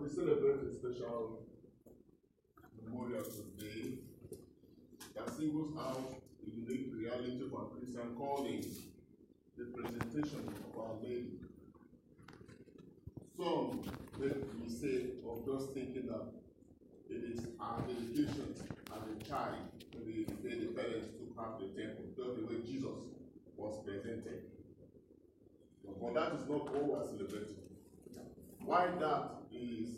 [0.00, 1.40] We celebrate a special
[2.82, 3.98] memorial today
[5.14, 8.64] that singles out the unique reality of our Christian calling,
[9.58, 11.36] the presentation of Our Lady.
[13.36, 13.82] Some
[14.18, 16.32] make mistake of just thinking that
[17.10, 22.06] it is our dedication as a child when the, the parents took half the temple,
[22.16, 23.04] just the way Jesus
[23.54, 24.44] was presented.
[26.00, 27.69] But that is not all we are celebrating.
[28.70, 29.88] Why that is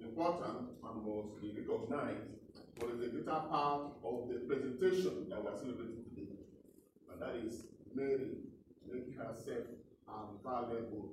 [0.00, 2.32] important and must be recognized,
[2.80, 6.32] but it's a greater part of the presentation that we are celebrating today.
[7.12, 8.40] And that is Mary
[8.90, 9.68] making herself
[10.08, 11.12] available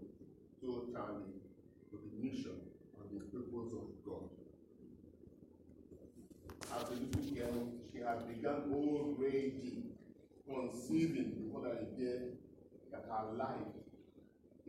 [0.61, 1.43] totally
[1.91, 2.55] to the mission
[2.95, 4.29] and the purpose of God.
[6.71, 9.91] As a little girl, she had begun already
[10.47, 12.31] conceiving before the idea
[12.93, 13.75] that her life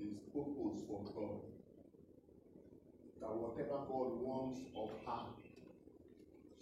[0.03, 1.54] is purpose for God.
[3.25, 5.25] That whatever God wants of her,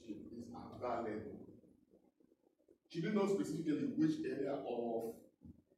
[0.06, 0.46] she is
[0.78, 1.42] available.
[2.88, 5.14] She didn't know specifically which area of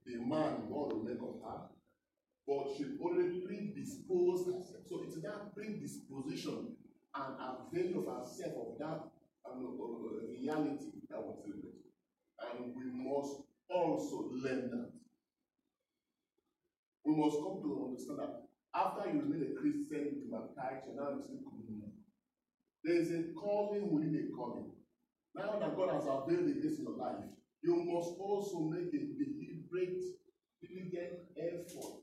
[0.04, 1.72] the man God will make of her,
[2.46, 4.84] but she already predisposed herself.
[4.86, 6.76] So it's that predisposition
[7.14, 9.00] and avail of herself of that
[9.48, 11.80] um, uh, reality that was celebrated.
[12.44, 14.90] And we must also learn that.
[17.06, 18.43] We must come to understand that
[18.74, 21.92] after you remain a Christian, you baptized, you're now receiving communion.
[22.82, 24.72] There is a calling within a calling.
[25.34, 27.24] Now that God has availed the grace in your life,
[27.62, 30.04] you must also make a deliberate,
[30.60, 32.02] diligent effort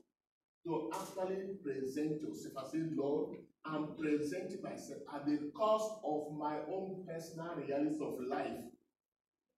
[0.64, 2.66] to actually present yourself.
[2.66, 8.14] I say, Lord, I'm presenting myself at the cost of my own personal realities of
[8.28, 8.64] life.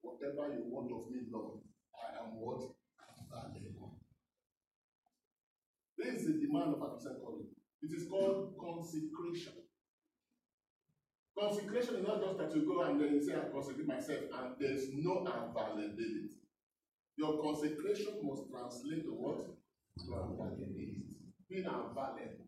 [0.02, 1.60] Whatever you want of me, Lord,
[1.96, 2.74] I am what?
[6.04, 7.46] This is the demand of our Christian calling.
[7.80, 9.54] It is called consecration.
[11.38, 14.54] Consecration is not just that you go and then you say, I consecrate myself, and
[14.60, 16.28] there's no availability.
[17.16, 19.46] Your consecration must translate to what?
[20.04, 21.16] To availability.
[21.48, 22.44] Being available.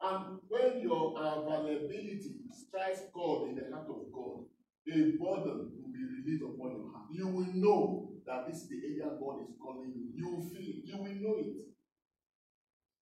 [0.00, 4.48] And when your availability strikes God in the heart of God,
[4.88, 7.12] a burden will be released upon your heart.
[7.12, 10.10] You will know that this is the area God is calling you.
[10.16, 10.84] You will feel it.
[10.84, 11.71] You will know it.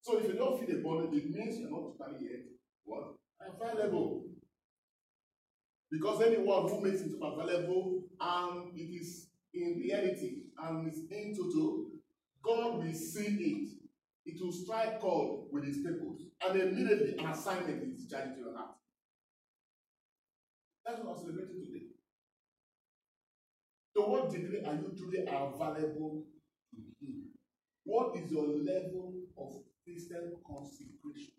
[0.02, 2.40] So if you don't feel the burden, it means you're not totally yet
[2.84, 3.14] what?
[3.40, 4.24] Available.
[5.90, 11.90] Because anyone who makes himself available and it is in reality and is into to,
[12.42, 13.68] God will see it.
[14.26, 16.22] It will strike God with his purpose.
[16.46, 18.76] And immediately an assignment is discharged to your heart.
[20.84, 21.86] That's what I'm celebrating today.
[23.96, 26.24] To what degree are you truly available
[26.70, 27.24] to Him?
[27.84, 31.34] What is your level of Christian consecration?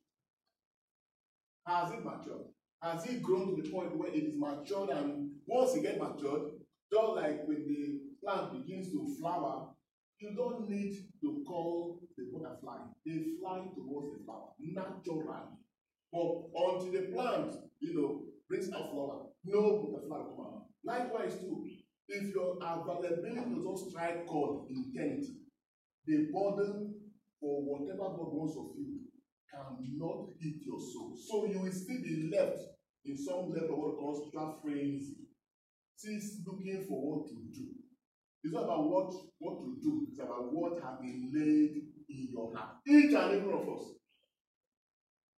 [1.66, 2.48] Has it matured?
[2.82, 6.52] Has it grown to the point where it is matured and once it gets matured,
[6.92, 9.68] just like when the plant begins to flower,
[10.20, 12.78] you don't need to call the butterfly.
[13.06, 15.24] They fly towards the flower naturally.
[16.12, 16.22] But
[16.56, 20.66] until the plant, you know, brings out flower, no butterfly will come out.
[20.84, 21.66] Likewise, too,
[22.08, 25.38] if your availability does not strike God in eternity,
[26.06, 26.94] the burden
[28.12, 29.00] whatever God wants of you
[29.52, 31.16] cannot hit your soul.
[31.16, 32.60] So you will still be left
[33.06, 35.16] in some level of what calls frenzy,
[35.96, 37.68] still looking for what to do.
[38.44, 42.56] It's not about what, what to do, it's about what has been laid in your
[42.56, 42.78] heart.
[42.88, 43.88] Each and every one of us.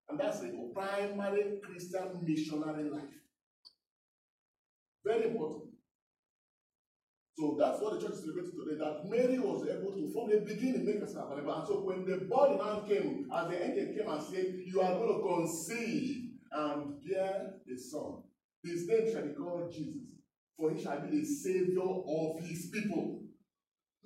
[0.09, 3.03] And that's a primary Christian missionary life.
[5.05, 5.62] Very important.
[7.43, 8.79] So that's what the church is celebrating today.
[8.79, 11.55] That Mary was able to, from the beginning, make herself available.
[11.59, 14.95] And so when the body man came, as the angel came and said, You are
[14.95, 18.23] going to conceive and bear a son.
[18.63, 20.23] His name shall be called Jesus,
[20.57, 23.23] for he shall be the savior of his people.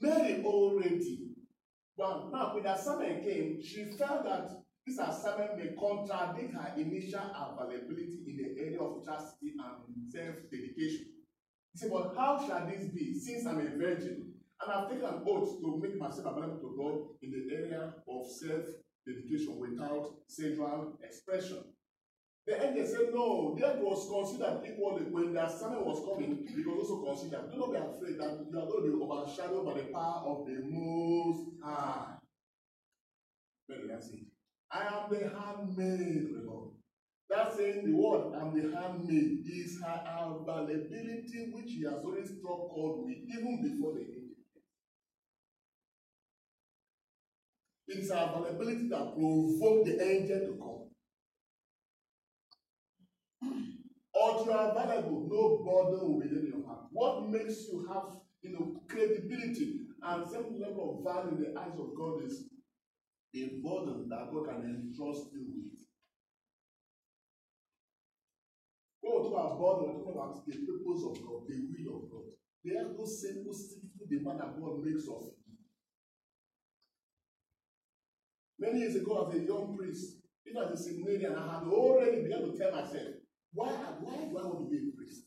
[0.01, 1.37] Mary already,
[1.95, 4.49] well, now when the assignment came, she felt that
[4.87, 7.21] this assignment may contradict her initial
[7.61, 10.46] availability in the area of chastity and self-dedication.
[11.87, 15.61] Said, But how shall this be, since I'm a virgin, and I've taken an oath
[15.61, 21.65] to make myself available to God in the area of self-dedication without sexual expression?
[22.47, 26.91] The angel said, No, that was considered equally when the assignment was coming, it was
[26.91, 27.51] also considered.
[27.53, 30.47] Do not be afraid that you are going to be overshadowed by the power of
[30.47, 32.15] the Most High.
[33.69, 34.27] That's it.
[34.71, 36.71] I am the handmaid, Lord.
[37.29, 42.71] That saying the word I'm the handmaid is her availability which he has already struck
[42.71, 44.23] God with even before the angel.
[47.89, 50.87] It is her availability that provoked the angel to come.
[54.15, 55.29] But you are available.
[55.29, 56.87] No burden will be in your heart.
[56.91, 58.05] What makes you have,
[58.43, 62.45] you know, credibility and some level of value in the eyes of God is
[63.35, 65.79] a burden that God can entrust you with.
[69.07, 72.11] When we talk about burden, we're talking about the purpose of God, the will of
[72.11, 72.27] God.
[72.67, 75.55] They are those simple, simple demand that God makes of you.
[78.59, 82.51] Many years ago, as a young priest, even as a seminarian, I had already begun
[82.51, 83.23] to tell myself,
[83.55, 83.71] why,
[84.03, 85.23] why do I want to be a priest?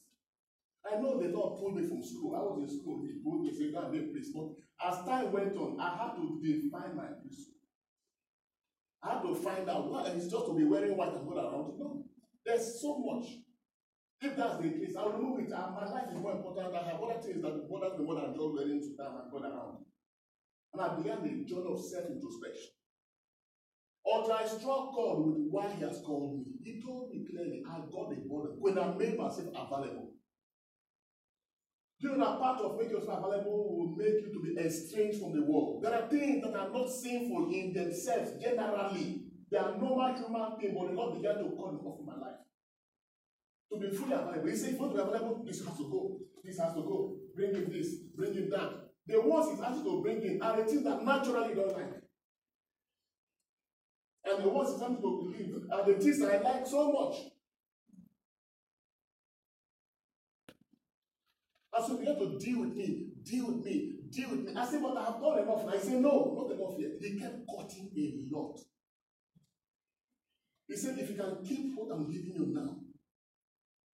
[0.83, 2.35] I know the Lord pulled me from school.
[2.35, 2.99] I was in school.
[3.07, 4.35] He pulled me, said, go and be a priest.
[4.35, 7.63] But as time went on, I had to define my priesthood.
[9.03, 11.79] I had to find out what it's just to be wearing white and go around.
[11.79, 12.03] No,
[12.43, 13.39] there's so much.
[14.21, 15.50] If that's the case, I'll remove it.
[15.50, 16.75] my life is more important.
[16.75, 19.39] I have other things that bother me more than just wearing to down and go
[19.39, 19.86] around.
[20.74, 22.75] And I began the journey of self-introspection.
[24.06, 26.51] Until I struck God with why He has called me.
[26.63, 30.12] He told me clearly, I got the burden when I made myself available.
[32.00, 35.36] You know that part of making yourself available will make you to be estranged from
[35.36, 35.83] the world.
[35.83, 39.24] There are things that are not sinful in themselves generally.
[39.51, 42.39] They are normal human things, but the Lord began to call them off my life.
[43.71, 44.50] To be fully available.
[44.50, 46.18] He said, if you want to be available, this has to go.
[46.44, 47.18] This has to go.
[47.36, 48.89] Bring in this, bring in that.
[49.06, 52.01] The ones he's asked to bring in are the things that naturally don't like.
[54.25, 57.16] And the ones he's asked to believe are the things I like so much.
[61.71, 64.54] And so began to deal with me, deal with me, deal with me.
[64.56, 65.62] I said, but I have done enough.
[65.62, 66.92] And I said, no, not enough yet.
[67.00, 68.60] He kept cutting a lot.
[70.68, 72.78] He said, if you can keep what I'm giving you now,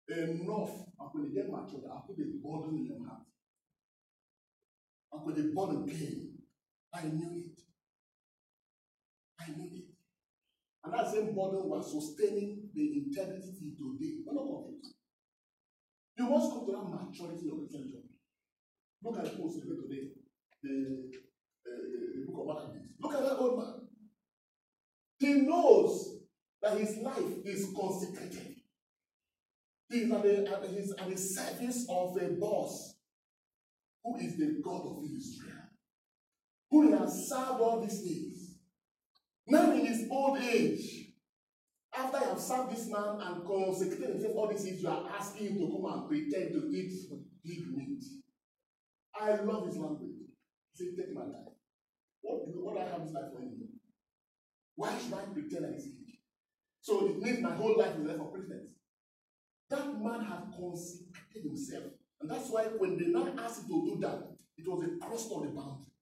[0.08, 0.70] enough,
[1.00, 3.22] and when you get mature, I'll put a burden in your heart.
[5.12, 6.38] And when the burden came,
[6.92, 7.60] I knew it.
[9.40, 9.84] I knew it.
[10.84, 14.20] And that same burden was sustaining the integrity today.
[14.26, 14.94] We're not confused.
[16.16, 18.14] You must come to that maturity your Christian journey.
[19.02, 20.10] Look at the post today,
[20.62, 21.10] the,
[21.66, 21.80] uh,
[22.14, 22.90] the book of Maccabees.
[23.00, 23.74] Look at that old man.
[25.18, 26.18] He knows
[26.62, 28.53] that his life is consecrated.
[29.94, 32.96] He's at the, at, he's at the service of a boss
[34.02, 35.54] who is the God of Israel,
[36.68, 38.56] who has served all these days.
[39.46, 41.12] Now in his old age,
[41.96, 45.46] after you have served this man and consecrated himself all these things, you are asking
[45.46, 46.92] him to come and pretend to eat
[47.46, 48.02] pig meat.
[49.14, 50.10] I love his language.
[50.72, 51.54] He said, Take my life.
[52.20, 53.68] What, what I have this life for anymore?
[54.74, 56.18] Why should I pretend this age?
[56.80, 58.74] So it means my whole life is left for pretense.
[60.04, 61.84] Man had consecrated himself.
[62.20, 64.28] And that's why when they now asked him to do that,
[64.58, 65.92] it was a cross on the boundary.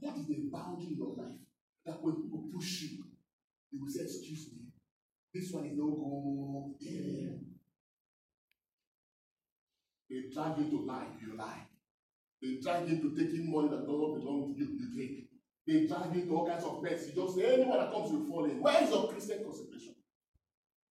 [0.00, 1.38] What is the boundary in your life?
[1.86, 3.04] That when people push you,
[3.70, 4.66] you will say, Excuse me,
[5.32, 6.74] this one is no go.
[10.10, 11.66] They drag you to lie, you lie.
[12.42, 15.28] They drag you to taking money that does not belong to you, you take.
[15.66, 17.06] They drag you to all kinds of mess.
[17.06, 18.60] You just say anyone that comes, you fall in.
[18.60, 19.94] Where is your Christian consecration?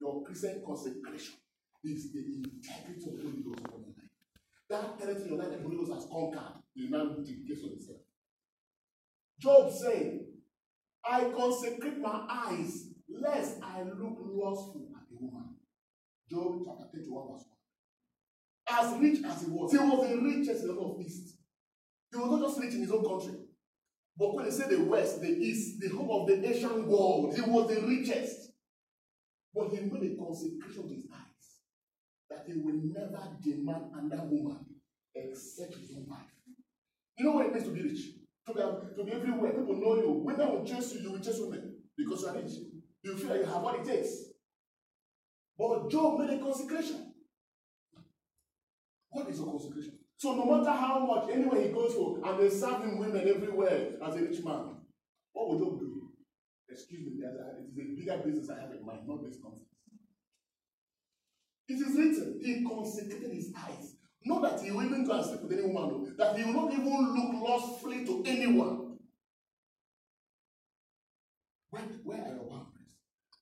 [0.02, 1.36] Your Christian consecration
[1.84, 4.12] is the integrity of Holy Ghost upon your life.
[4.70, 8.00] That territory your life that the Holy Ghost has conquered, you now dedicate to yourself.
[9.40, 10.20] Job said,
[11.06, 15.56] I consecrate my eyes lest I look lustful at a woman.
[16.30, 17.46] Job chapter 31, verse
[18.66, 18.80] 1.
[18.80, 21.36] As rich as he was, he was the richest in the of East.
[22.12, 23.38] He was not just rich in his own country.
[24.18, 27.42] But when they say the West, the East, the home of the Asian world, he
[27.42, 28.52] was the richest.
[29.54, 31.23] But he made a consecration to his eyes
[32.34, 34.66] that he will never demand another woman
[35.16, 36.20] except own wife.
[37.18, 38.02] You know what it means to be rich?
[38.48, 39.52] To be, to be everywhere.
[39.52, 40.12] People know you.
[40.26, 42.52] Women will chase you, you will chase women because you are rich.
[43.04, 44.10] You feel like you have what it takes.
[45.58, 47.14] But Job made a consecration.
[49.12, 50.00] What is a consecration?
[50.18, 53.92] So no matter how much, anywhere he goes to, and they serve him women everywhere
[54.04, 54.78] as a rich man,
[55.34, 56.10] what would Job do?
[56.70, 59.73] Excuse me, it is a bigger business I have in mind, not this nonsense.
[61.68, 63.96] It is written, he consecrated his eyes.
[64.26, 66.74] Not that he will even go and sleep with any woman, that he will not
[66.74, 68.98] even look lustfully to anyone.
[71.70, 72.94] Where, where are your boundaries?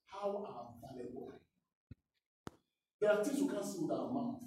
[0.05, 2.57] How valuable are you?
[2.99, 4.41] There are things we can't see with our mouth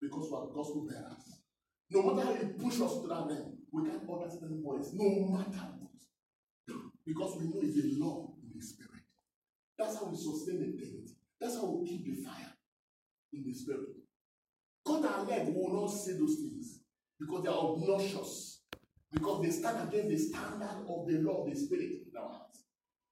[0.00, 1.42] because we are gospel bearers.
[1.90, 5.66] No matter how you push us to that end, we can't understand voice, no matter
[5.78, 6.78] what.
[7.04, 9.02] Because we know it's a law in the spirit.
[9.76, 11.16] That's how we sustain the dignity.
[11.40, 12.54] That's how we keep the fire
[13.32, 13.88] in the spirit.
[14.84, 16.80] God and leg will not say those things
[17.18, 18.62] because they are obnoxious.
[19.12, 22.62] Because they stand against the standard of the law of the spirit in our hearts.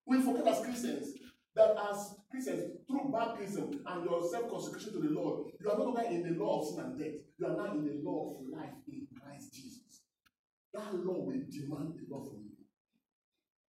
[0.06, 1.14] We forget as Christians
[1.56, 6.04] that as Christians, through baptism and your self-consecration to the Lord, you are no longer
[6.08, 7.20] in the law of sin and death.
[7.36, 10.02] You are now in the law of life in Christ Jesus.
[10.72, 12.58] That law will demand a lot from you.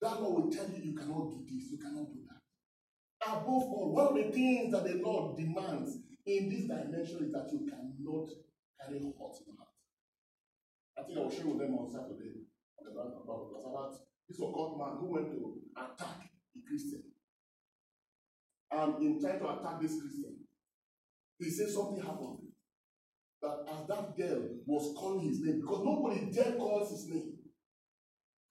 [0.02, 3.28] That law will tell you you cannot do this, you cannot do that.
[3.28, 5.98] Above all, one of the things that the Lord demands
[6.30, 8.30] in this dimension is that you cannot
[8.78, 9.74] carry hot in your heart.
[10.98, 12.46] I think I will sharing with them on Saturday
[12.78, 13.94] on the ground about was about
[14.30, 17.02] this occult man who went to attack a Christian.
[18.70, 20.46] And in trying to attack this Christian,
[21.40, 22.46] he said something happened.
[23.42, 27.40] That as that girl was calling his name, because nobody dare calls his name,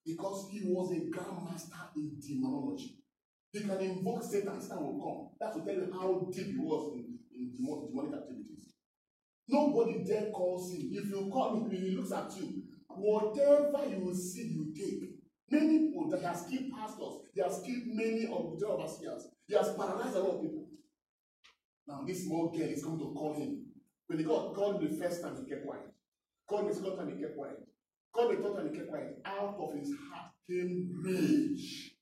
[0.04, 2.96] because he was a grandmaster in demonology.
[3.52, 5.36] He can invoke Satan, Satan will come.
[5.38, 7.07] That will tell you how deep he was in,
[7.38, 8.74] in demonic activities.
[9.48, 10.90] Nobody dare calls him.
[10.92, 12.64] If you call him, he looks at you.
[12.88, 15.10] Whatever you see, you take.
[15.50, 19.28] Many people that has killed pastors, he has killed many of the overseers.
[19.46, 20.66] He has paralyzed a lot of people.
[21.86, 23.64] Now, this small girl is going to call him.
[24.08, 25.88] When he called, called the first time, he kept quiet.
[26.46, 27.56] Called the second time, he kept quiet.
[28.14, 29.18] Called the third time, he kept quiet.
[29.24, 31.92] Out of his heart came rage.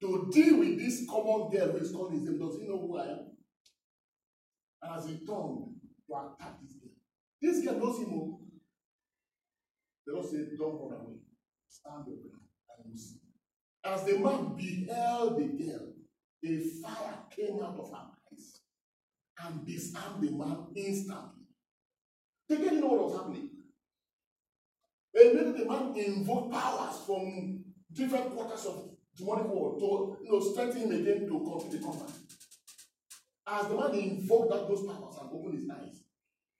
[0.00, 2.98] To deal with this common girl who is called his name, does he know who
[2.98, 3.35] I am?
[4.86, 5.74] And as he turned
[6.06, 6.90] to attack this girl,
[7.42, 8.12] this girl knows him.
[8.12, 8.40] Oh.
[10.06, 11.16] The Lord said, Don't run away.
[11.68, 12.46] Stand your ground
[12.78, 13.18] and you see.
[13.84, 15.92] As the man beheld the girl,
[16.44, 18.60] a fire came out of her eyes
[19.44, 21.46] and disarmed the man instantly.
[22.48, 23.50] They didn't know what was happening.
[25.14, 30.82] Immediately, the man invoked powers from different quarters of demonic world to you know, strengthen
[30.82, 32.10] him again to complete the combat.
[33.48, 36.02] As the man invoked that, those powers and opened his eyes,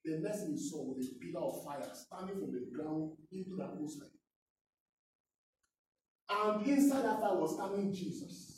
[0.05, 3.57] the next thing he saw was a pillar of fire standing from the ground into
[3.57, 4.09] the atmosphere.
[6.31, 8.53] And inside that fire was standing Jesus.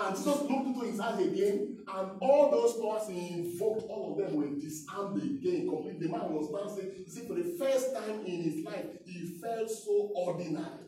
[0.00, 4.26] And Jesus looked into his eyes again, and all those powers he invoked, all of
[4.26, 6.06] them were disarmed again completely.
[6.06, 7.04] The man was dancing.
[7.06, 10.84] See, for the first time in his life, he felt so ordinary.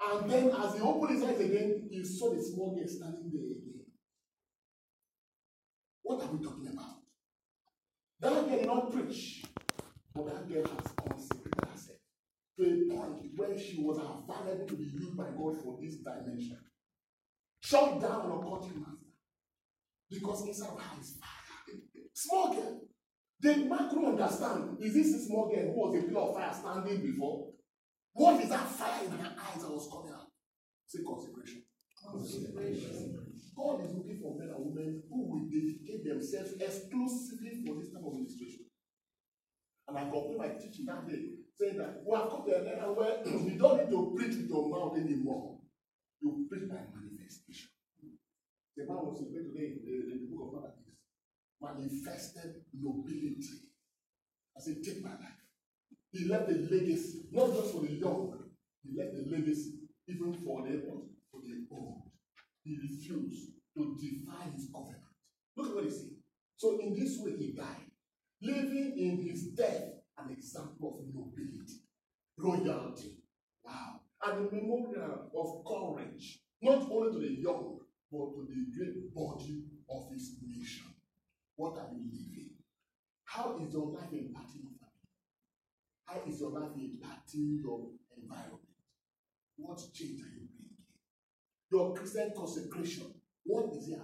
[0.00, 3.42] And then, as he opened his eyes again, he saw the small girl standing there
[3.42, 3.79] again.
[6.30, 7.02] Are we talking about?
[8.20, 9.42] That girl did not preach,
[10.14, 11.98] but that girl has consecrated herself
[12.56, 16.58] to a point where she was available to be used by God for this dimension.
[17.58, 19.10] Shut down an occultic master.
[20.08, 21.80] Because inside of her is fire.
[22.14, 22.80] Small girl.
[23.40, 23.54] The
[23.90, 24.76] couldn't understand.
[24.80, 27.48] Is this a small girl who was a pillar of fire standing before?
[28.12, 30.28] What is that fire in her eyes that was coming out?
[30.86, 31.62] Say consecration.
[32.06, 33.16] Consecration.
[33.56, 38.04] God is looking for men and women who will dedicate themselves exclusively for this type
[38.04, 38.66] of ministration.
[39.88, 42.92] And I conclude my teaching that day saying that we have come to an era
[42.92, 45.58] where you don't need to preach with your mouth anymore.
[46.20, 47.70] You preach by manifestation.
[48.76, 50.94] The man was in today in the, in the book of Malachi.
[51.60, 53.68] Manifested nobility.
[54.56, 55.40] I said, take my life.
[56.12, 58.34] He left a legacy, not just for the young,
[58.82, 59.74] he left a legacy
[60.08, 60.82] even for the
[61.30, 62.10] for the old.
[62.64, 65.02] He refused to defy his covenant.
[65.56, 66.16] Look at what he said.
[66.56, 67.90] So in this way he died,
[68.42, 69.82] leaving in his death
[70.18, 71.80] an example of nobility,
[72.38, 73.16] royalty.
[73.64, 74.00] Wow.
[74.22, 77.78] And a memorial of courage, not only to the young,
[78.12, 80.86] but to the great body of his nation.
[81.56, 82.50] What are you living?
[83.24, 85.08] How is your life impacting your family?
[86.04, 88.60] How is your life impacting your environment?
[89.56, 90.80] What change are you bringing?
[91.70, 93.98] Your Christian consecration, what is it